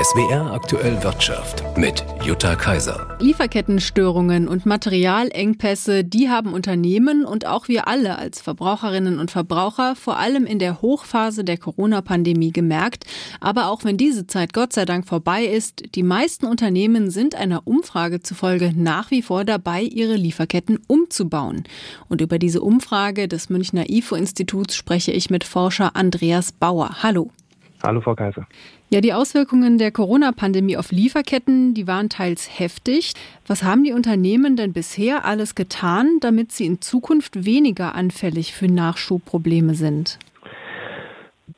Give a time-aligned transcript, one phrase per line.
[0.00, 3.18] SWR aktuell Wirtschaft mit Jutta Kaiser.
[3.18, 10.16] Lieferkettenstörungen und Materialengpässe, die haben Unternehmen und auch wir alle als Verbraucherinnen und Verbraucher vor
[10.16, 13.06] allem in der Hochphase der Corona-Pandemie gemerkt.
[13.40, 17.66] Aber auch wenn diese Zeit Gott sei Dank vorbei ist, die meisten Unternehmen sind einer
[17.66, 21.64] Umfrage zufolge nach wie vor dabei, ihre Lieferketten umzubauen.
[22.08, 27.02] Und über diese Umfrage des Münchner IFO-Instituts spreche ich mit Forscher Andreas Bauer.
[27.02, 27.32] Hallo.
[27.82, 28.46] Hallo, Frau Kaiser.
[28.90, 33.12] Ja, die Auswirkungen der Corona-Pandemie auf Lieferketten, die waren teils heftig.
[33.46, 38.66] Was haben die Unternehmen denn bisher alles getan, damit sie in Zukunft weniger anfällig für
[38.66, 40.18] Nachschubprobleme sind?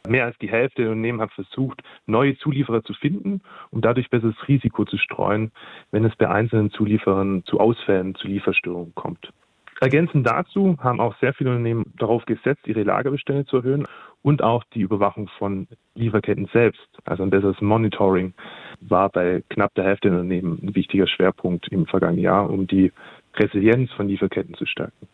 [0.08, 4.36] Mehr als die Hälfte der Unternehmen hat versucht, neue Zulieferer zu finden, um dadurch besseres
[4.48, 5.52] Risiko zu streuen,
[5.90, 9.32] wenn es bei einzelnen Zulieferern zu Ausfällen, zu Lieferstörungen kommt.
[9.80, 13.86] Ergänzend dazu haben auch sehr viele Unternehmen darauf gesetzt, ihre Lagerbestände zu erhöhen
[14.22, 16.88] und auch die Überwachung von Lieferketten selbst.
[17.04, 18.34] Also ein besseres Monitoring
[18.80, 22.92] war bei knapp der Hälfte der Unternehmen ein wichtiger Schwerpunkt im vergangenen Jahr, um die
[23.36, 25.06] Resilienz von Lieferketten zu stärken.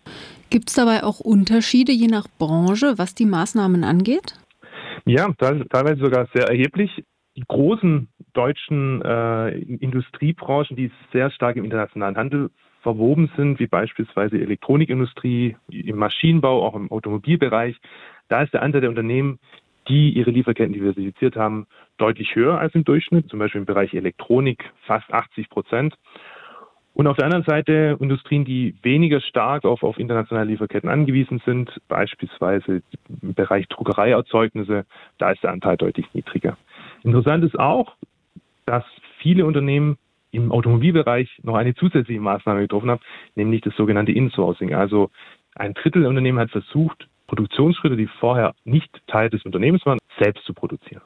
[0.50, 4.34] Gibt es dabei auch Unterschiede je nach Branche, was die Maßnahmen angeht?
[5.04, 6.90] Ja, teilweise sogar sehr erheblich.
[7.36, 12.50] Die großen deutschen äh, Industriebranchen, die sehr stark im internationalen Handel
[12.82, 17.76] verwoben sind, wie beispielsweise Elektronikindustrie, im Maschinenbau, auch im Automobilbereich,
[18.28, 19.38] da ist der Anteil der Unternehmen,
[19.88, 24.64] die ihre Lieferketten diversifiziert haben, deutlich höher als im Durchschnitt, zum Beispiel im Bereich Elektronik
[24.86, 25.94] fast 80 Prozent.
[26.94, 31.70] Und auf der anderen Seite Industrien, die weniger stark auf, auf internationale Lieferketten angewiesen sind,
[31.88, 32.82] beispielsweise
[33.20, 34.86] im Bereich Druckereierzeugnisse,
[35.18, 36.56] da ist der Anteil deutlich niedriger.
[37.02, 37.96] Interessant ist auch,
[38.64, 38.84] dass
[39.18, 39.98] viele Unternehmen
[40.30, 43.02] im Automobilbereich noch eine zusätzliche Maßnahme getroffen haben,
[43.34, 44.74] nämlich das sogenannte Insourcing.
[44.74, 45.10] Also
[45.54, 50.44] ein Drittel der Unternehmen hat versucht, Produktionsschritte, die vorher nicht Teil des Unternehmens waren, selbst
[50.44, 51.02] zu produzieren.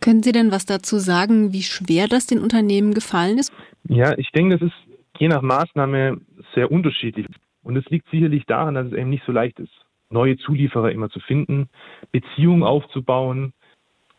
[0.00, 3.52] Können Sie denn was dazu sagen, wie schwer das den Unternehmen gefallen ist?
[3.88, 4.74] Ja, ich denke, das ist
[5.18, 6.20] je nach Maßnahme
[6.54, 7.26] sehr unterschiedlich.
[7.62, 9.72] Und es liegt sicherlich daran, dass es eben nicht so leicht ist,
[10.10, 11.68] neue Zulieferer immer zu finden,
[12.10, 13.52] Beziehungen aufzubauen,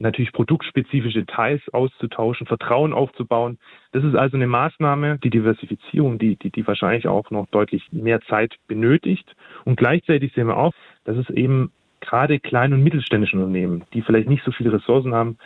[0.03, 3.57] natürlich produktspezifische Details auszutauschen, Vertrauen aufzubauen.
[3.91, 8.21] Das ist also eine Maßnahme, die Diversifizierung, die, die, die wahrscheinlich auch noch deutlich mehr
[8.21, 9.35] Zeit benötigt.
[9.65, 10.73] Und gleichzeitig sehen wir auch,
[11.05, 11.71] dass es eben
[12.01, 15.37] gerade kleinen und mittelständischen Unternehmen, die vielleicht nicht so viele Ressourcen haben,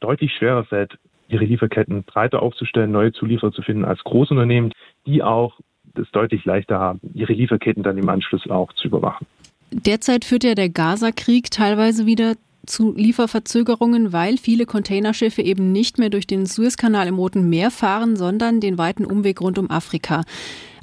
[0.00, 4.72] deutlich schwerer fällt, ihre Lieferketten breiter aufzustellen, neue Zulieferer zu finden als Großunternehmen,
[5.06, 5.58] die auch
[5.94, 9.26] es deutlich leichter haben, ihre Lieferketten dann im Anschluss auch zu überwachen.
[9.70, 12.34] Derzeit führt ja der Gaza-Krieg teilweise wieder
[12.66, 18.16] zu Lieferverzögerungen, weil viele Containerschiffe eben nicht mehr durch den Suezkanal im Roten Meer fahren,
[18.16, 20.22] sondern den weiten Umweg rund um Afrika.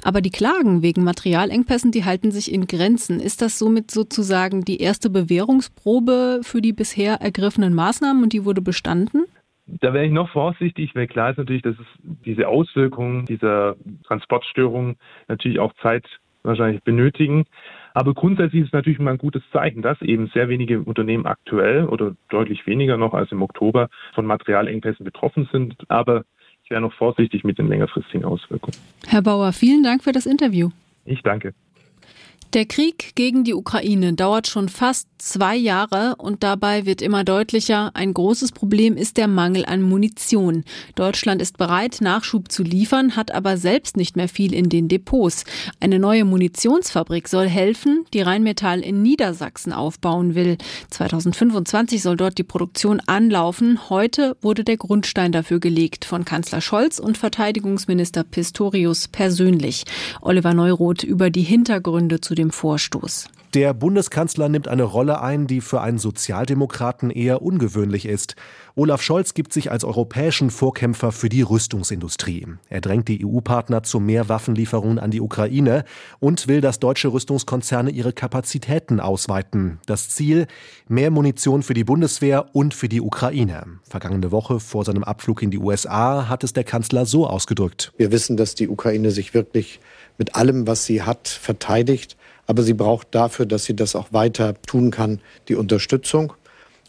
[0.02, 3.20] Aber die Klagen wegen Materialengpässen, die halten sich in Grenzen.
[3.20, 8.60] Ist das somit sozusagen die erste Bewährungsprobe für die bisher ergriffenen Maßnahmen und die wurde
[8.60, 9.24] bestanden?
[9.66, 11.86] Da wäre ich noch vorsichtig, weil klar ist natürlich, dass es
[12.26, 14.96] diese Auswirkungen dieser Transportstörungen
[15.28, 16.04] natürlich auch Zeit
[16.42, 17.46] wahrscheinlich benötigen.
[17.94, 21.84] Aber grundsätzlich ist es natürlich mal ein gutes Zeichen, dass eben sehr wenige Unternehmen aktuell
[21.86, 25.76] oder deutlich weniger noch als im Oktober von Materialengpässen betroffen sind.
[25.88, 26.24] Aber
[26.64, 28.76] ich wäre noch vorsichtig mit den längerfristigen Auswirkungen.
[29.06, 30.70] Herr Bauer, vielen Dank für das Interview.
[31.04, 31.54] Ich danke.
[32.54, 37.90] Der Krieg gegen die Ukraine dauert schon fast zwei Jahre und dabei wird immer deutlicher,
[37.94, 40.62] ein großes Problem ist der Mangel an Munition.
[40.94, 45.44] Deutschland ist bereit, Nachschub zu liefern, hat aber selbst nicht mehr viel in den Depots.
[45.80, 50.56] Eine neue Munitionsfabrik soll helfen, die Rheinmetall in Niedersachsen aufbauen will.
[50.90, 53.90] 2025 soll dort die Produktion anlaufen.
[53.90, 59.84] Heute wurde der Grundstein dafür gelegt von Kanzler Scholz und Verteidigungsminister Pistorius persönlich.
[60.20, 63.28] Oliver Neuroth über die Hintergründe zu dem dem Vorstoß.
[63.54, 68.34] Der Bundeskanzler nimmt eine Rolle ein, die für einen Sozialdemokraten eher ungewöhnlich ist.
[68.74, 72.48] Olaf Scholz gibt sich als europäischen Vorkämpfer für die Rüstungsindustrie.
[72.68, 75.84] Er drängt die EU-Partner zu mehr Waffenlieferungen an die Ukraine
[76.18, 79.78] und will, dass deutsche Rüstungskonzerne ihre Kapazitäten ausweiten.
[79.86, 80.48] Das Ziel,
[80.88, 83.78] mehr Munition für die Bundeswehr und für die Ukraine.
[83.88, 87.92] Vergangene Woche vor seinem Abflug in die USA hat es der Kanzler so ausgedrückt.
[87.98, 89.78] Wir wissen, dass die Ukraine sich wirklich
[90.18, 92.16] mit allem, was sie hat, verteidigt.
[92.46, 96.32] Aber sie braucht dafür, dass sie das auch weiter tun kann, die Unterstützung.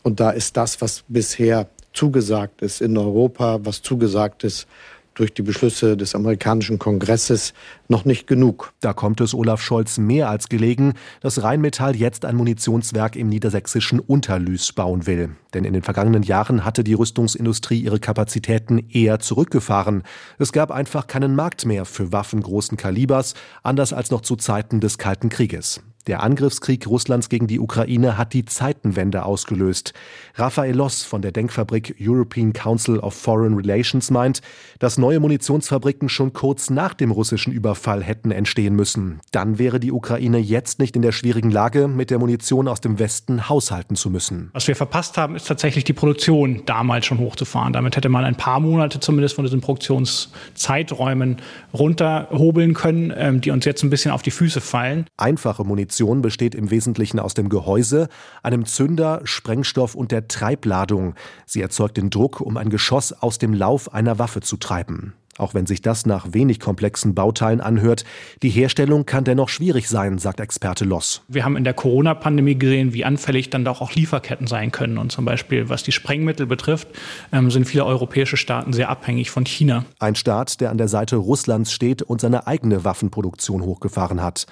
[0.03, 4.67] Und da ist das, was bisher zugesagt ist in Europa, was zugesagt ist
[5.15, 7.53] durch die Beschlüsse des amerikanischen Kongresses
[7.87, 8.73] noch nicht genug.
[8.81, 13.99] Da kommt es Olaf Scholz mehr als gelegen, dass Rheinmetall jetzt ein Munitionswerk im niedersächsischen
[13.99, 15.35] Unterlüß bauen will.
[15.53, 20.03] Denn in den vergangenen Jahren hatte die Rüstungsindustrie ihre Kapazitäten eher zurückgefahren.
[20.37, 23.33] Es gab einfach keinen Markt mehr für Waffen großen Kalibers,
[23.63, 25.81] anders als noch zu Zeiten des Kalten Krieges.
[26.07, 29.93] Der Angriffskrieg Russlands gegen die Ukraine hat die Zeitenwende ausgelöst.
[30.35, 34.41] Raphael Loss von der Denkfabrik European Council of Foreign Relations meint,
[34.77, 39.19] dass neue Munitionsfabriken schon kurz nach dem russischen Überfall hätten entstehen müssen.
[39.31, 42.99] Dann wäre die Ukraine jetzt nicht in der schwierigen Lage, mit der Munition aus dem
[42.99, 44.51] Westen haushalten zu müssen.
[44.53, 47.73] Was wir verpasst haben, ist tatsächlich die Produktion damals schon hochzufahren.
[47.73, 51.37] Damit hätte man ein paar Monate zumindest von diesen Produktionszeiträumen
[51.73, 55.07] runterhobeln können, ähm, die uns jetzt ein bisschen auf die Füße fallen.
[55.17, 58.09] Einfache Munition Munition besteht im Wesentlichen aus dem Gehäuse,
[58.43, 61.15] einem Zünder, Sprengstoff und der Treibladung.
[61.45, 65.13] Sie erzeugt den Druck, um ein Geschoss aus dem Lauf einer Waffe zu treiben.
[65.37, 68.03] Auch wenn sich das nach wenig komplexen Bauteilen anhört,
[68.41, 71.21] die Herstellung kann dennoch schwierig sein, sagt Experte Loss.
[71.29, 74.97] Wir haben in der Corona-Pandemie gesehen, wie anfällig dann doch auch Lieferketten sein können.
[74.97, 76.89] Und zum Beispiel, was die Sprengmittel betrifft,
[77.31, 79.85] ähm, sind viele europäische Staaten sehr abhängig von China.
[79.99, 84.45] Ein Staat, der an der Seite Russlands steht und seine eigene Waffenproduktion hochgefahren hat.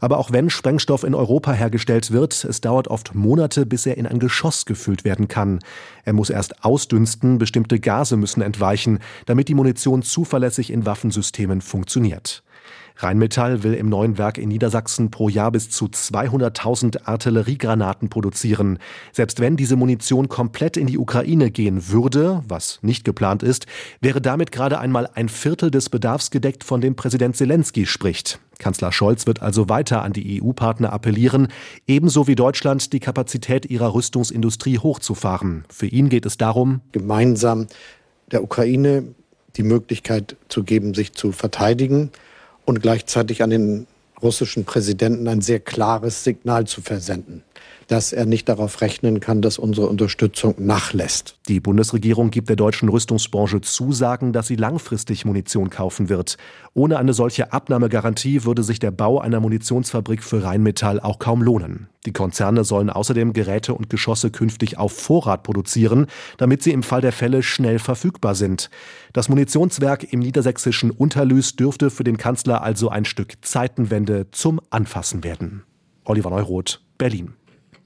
[0.00, 4.06] Aber auch wenn Sprengstoff in Europa hergestellt wird, es dauert oft Monate, bis er in
[4.06, 5.58] ein Geschoss gefüllt werden kann.
[6.04, 12.42] Er muss erst ausdünsten, bestimmte Gase müssen entweichen, damit die Munition zuverlässig in Waffensystemen funktioniert.
[12.98, 18.80] Rheinmetall will im neuen Werk in Niedersachsen pro Jahr bis zu 200.000 Artilleriegranaten produzieren.
[19.12, 23.66] Selbst wenn diese Munition komplett in die Ukraine gehen würde, was nicht geplant ist,
[24.00, 28.40] wäre damit gerade einmal ein Viertel des Bedarfs gedeckt, von dem Präsident Zelensky spricht.
[28.58, 31.46] Kanzler Scholz wird also weiter an die EU-Partner appellieren,
[31.86, 35.64] ebenso wie Deutschland die Kapazität ihrer Rüstungsindustrie hochzufahren.
[35.68, 37.68] Für ihn geht es darum, gemeinsam
[38.32, 39.14] der Ukraine
[39.56, 42.10] die Möglichkeit zu geben, sich zu verteidigen
[42.68, 43.86] und gleichzeitig an den
[44.22, 47.42] russischen Präsidenten ein sehr klares Signal zu versenden
[47.88, 51.38] dass er nicht darauf rechnen kann, dass unsere Unterstützung nachlässt.
[51.48, 56.36] Die Bundesregierung gibt der deutschen Rüstungsbranche Zusagen, dass sie langfristig Munition kaufen wird.
[56.74, 61.88] Ohne eine solche Abnahmegarantie würde sich der Bau einer Munitionsfabrik für Rheinmetall auch kaum lohnen.
[62.06, 66.06] Die Konzerne sollen außerdem Geräte und Geschosse künftig auf Vorrat produzieren,
[66.36, 68.70] damit sie im Fall der Fälle schnell verfügbar sind.
[69.12, 75.24] Das Munitionswerk im niedersächsischen Unterlüß dürfte für den Kanzler also ein Stück Zeitenwende zum Anfassen
[75.24, 75.64] werden.
[76.04, 77.34] Oliver Neuroth, Berlin.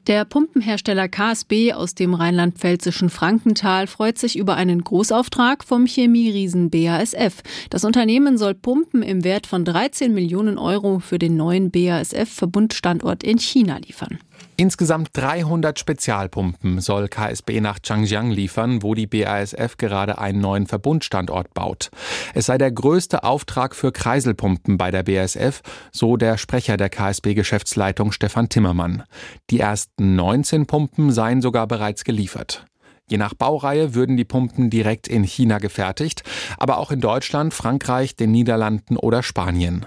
[0.09, 7.43] Der Pumpenhersteller KSB aus dem rheinland-pfälzischen Frankenthal freut sich über einen Großauftrag vom Chemieriesen BASF.
[7.71, 13.39] Das Unternehmen soll Pumpen im Wert von 13 Millionen Euro für den neuen BASF-Verbundstandort in
[13.39, 14.19] China liefern.
[14.57, 21.53] Insgesamt 300 Spezialpumpen soll KSB nach Changjiang liefern, wo die BASF gerade einen neuen Verbundstandort
[21.55, 21.91] baut.
[22.35, 28.13] Es sei der größte Auftrag für Kreiselpumpen bei der BASF, so der Sprecher der KSB-Geschäftsleitung
[28.13, 29.05] Stefan Timmermann.
[29.51, 32.67] Die ersten 19 Pumpen seien sogar bereits geliefert.
[33.09, 36.23] Je nach Baureihe würden die Pumpen direkt in China gefertigt,
[36.57, 39.87] aber auch in Deutschland, Frankreich, den Niederlanden oder Spanien.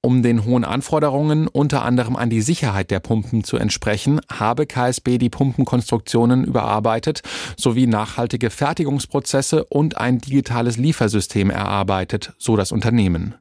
[0.00, 5.18] Um den hohen Anforderungen unter anderem an die Sicherheit der Pumpen zu entsprechen, habe KSB
[5.18, 7.22] die Pumpenkonstruktionen überarbeitet
[7.56, 13.34] sowie nachhaltige Fertigungsprozesse und ein digitales Liefersystem erarbeitet, so das Unternehmen.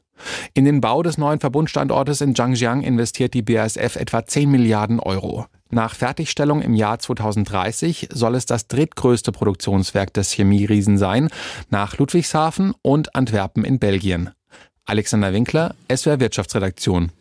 [0.54, 5.46] In den Bau des neuen Verbundstandortes in Zhangjiang investiert die BASF etwa 10 Milliarden Euro.
[5.72, 11.30] Nach Fertigstellung im Jahr 2030 soll es das drittgrößte Produktionswerk des Chemieriesen sein,
[11.70, 14.32] nach Ludwigshafen und Antwerpen in Belgien.
[14.90, 17.12] Alexander Winkler, SWR Wirtschaftsredaktion.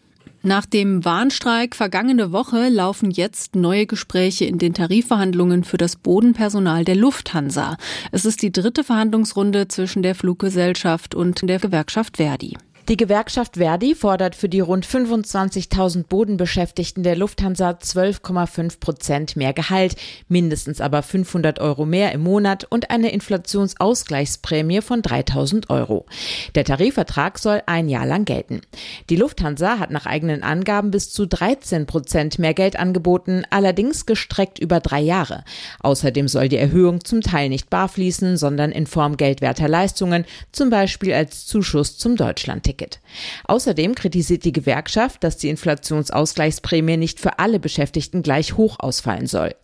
[0.42, 6.84] Nach dem Warnstreik vergangene Woche laufen jetzt neue Gespräche in den Tarifverhandlungen für das Bodenpersonal
[6.84, 7.76] der Lufthansa.
[8.12, 12.56] Es ist die dritte Verhandlungsrunde zwischen der Fluggesellschaft und der Gewerkschaft Verdi.
[12.88, 19.94] Die Gewerkschaft Verdi fordert für die rund 25.000 Bodenbeschäftigten der Lufthansa 12,5 Prozent mehr Gehalt,
[20.28, 26.06] mindestens aber 500 Euro mehr im Monat und eine Inflationsausgleichsprämie von 3.000 Euro.
[26.54, 28.62] Der Tarifvertrag soll ein Jahr lang gelten.
[29.10, 34.58] Die Lufthansa hat nach eigenen Angaben bis zu 13 Prozent mehr Geld angeboten, allerdings gestreckt
[34.58, 35.44] über drei Jahre.
[35.80, 40.70] Außerdem soll die Erhöhung zum Teil nicht bar fließen, sondern in Form geldwerter Leistungen, zum
[40.70, 42.77] Beispiel als Zuschuss zum Deutschlandticket.
[42.78, 43.00] Ticket.
[43.44, 49.54] Außerdem kritisiert die Gewerkschaft, dass die Inflationsausgleichsprämie nicht für alle Beschäftigten gleich hoch ausfallen soll.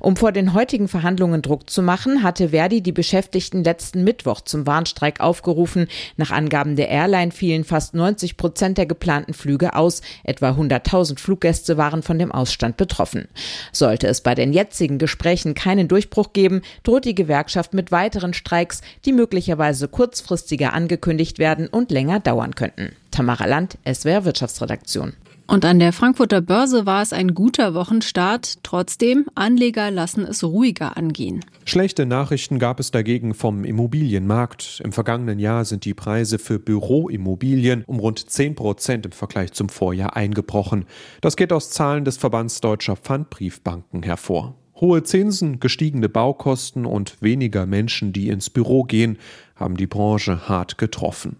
[0.00, 4.66] Um vor den heutigen Verhandlungen Druck zu machen, hatte Verdi die Beschäftigten letzten Mittwoch zum
[4.66, 5.88] Warnstreik aufgerufen.
[6.16, 10.00] Nach Angaben der Airline fielen fast 90 Prozent der geplanten Flüge aus.
[10.24, 13.28] Etwa 100.000 Fluggäste waren von dem Ausstand betroffen.
[13.72, 18.80] Sollte es bei den jetzigen Gesprächen keinen Durchbruch geben, droht die Gewerkschaft mit weiteren Streiks,
[19.04, 22.92] die möglicherweise kurzfristiger angekündigt werden und länger dauern könnten.
[23.10, 25.14] Tamara Land, SWR Wirtschaftsredaktion.
[25.46, 28.62] Und an der Frankfurter Börse war es ein guter Wochenstart.
[28.62, 31.44] Trotzdem, Anleger lassen es ruhiger angehen.
[31.66, 34.80] Schlechte Nachrichten gab es dagegen vom Immobilienmarkt.
[34.82, 39.68] Im vergangenen Jahr sind die Preise für Büroimmobilien um rund 10 Prozent im Vergleich zum
[39.68, 40.86] Vorjahr eingebrochen.
[41.20, 44.54] Das geht aus Zahlen des Verbands Deutscher Pfandbriefbanken hervor.
[44.80, 49.18] Hohe Zinsen, gestiegene Baukosten und weniger Menschen, die ins Büro gehen,
[49.54, 51.36] haben die Branche hart getroffen.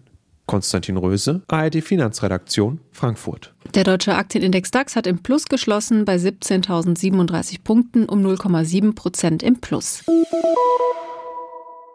[0.53, 3.55] Konstantin Röse, ARD Finanzredaktion, Frankfurt.
[3.73, 9.59] Der deutsche Aktienindex DAX hat im Plus geschlossen bei 17.037 Punkten um 0,7 Prozent im
[9.61, 10.03] Plus.